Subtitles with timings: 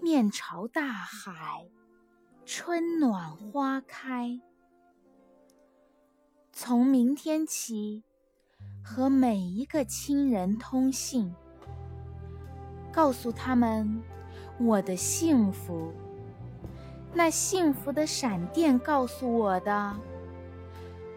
[0.00, 1.66] 面朝大海，
[2.44, 4.40] 春暖花开。
[6.52, 8.02] 从明天起，
[8.82, 11.34] 和每一个亲人通信，
[12.92, 14.02] 告诉他们
[14.58, 15.92] 我的幸福。
[17.12, 19.96] 那幸福的闪电告诉我的，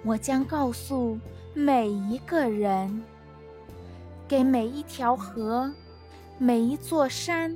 [0.04, 1.18] 我将告诉
[1.54, 3.04] 每一个人，
[4.28, 5.72] 给每一条河。
[6.38, 7.56] 每一座山，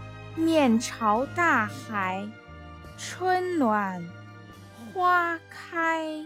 [0.35, 2.27] 面朝大海，
[2.97, 4.03] 春暖
[4.93, 6.25] 花开。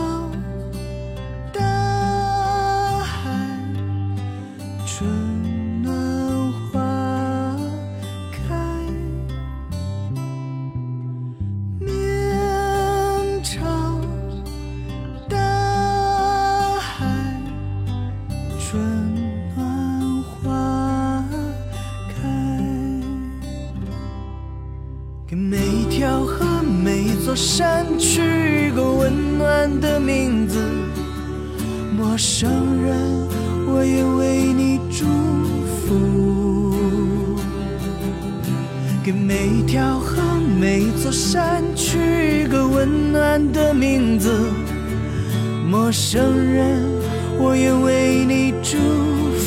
[25.31, 28.19] 给每一条河、每一座山取
[28.67, 30.59] 一个温暖的名字，
[31.95, 32.51] 陌生
[32.83, 32.97] 人，
[33.65, 35.05] 我也为你祝
[35.87, 36.75] 福。
[39.01, 40.21] 给每一条河、
[40.59, 44.29] 每一座山取一个温暖的名字，
[45.65, 46.77] 陌生人，
[47.39, 49.40] 我也为你祝福。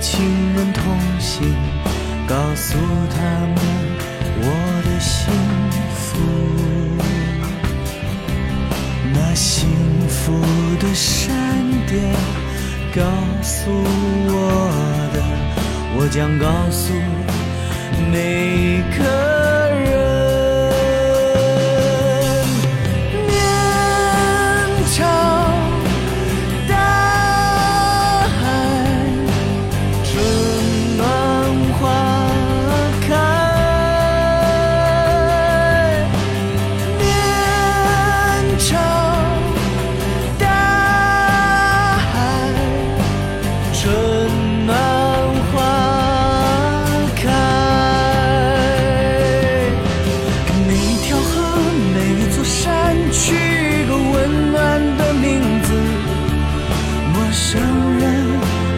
[0.00, 1.54] 亲人同行，
[2.26, 2.78] 告诉
[3.10, 3.56] 他们
[4.40, 4.44] 我
[4.84, 5.30] 的幸
[5.94, 6.08] 福。
[9.12, 9.68] 那幸
[10.08, 10.40] 福
[10.80, 11.36] 的闪
[11.86, 12.14] 电
[12.94, 13.02] 告
[13.42, 14.32] 诉我
[15.12, 15.22] 的，
[15.96, 16.94] 我将告诉
[18.10, 19.29] 每个。
[53.12, 55.68] 取一个温暖的名字。
[57.12, 57.60] 陌生
[57.98, 58.02] 人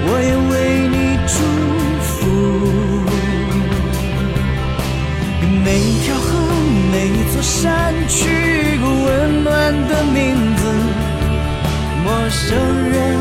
[0.07, 0.53] 我也为
[0.95, 0.97] 你
[1.27, 1.35] 祝
[2.07, 2.11] 福。
[5.65, 6.29] 每一条河
[6.93, 9.51] 每一座山取一个温暖
[9.89, 10.21] 的名
[10.57, 10.63] 字。
[12.05, 12.49] 陌生
[12.91, 13.12] 人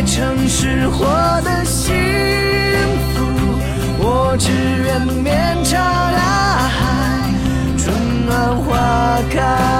[0.00, 1.04] 在城市获
[1.44, 1.94] 得幸
[3.12, 3.22] 福，
[3.98, 7.30] 我只愿面朝大海，
[7.76, 9.79] 春暖花开。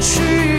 [0.00, 0.49] 去